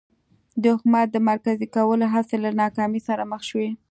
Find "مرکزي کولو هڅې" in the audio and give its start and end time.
1.29-2.35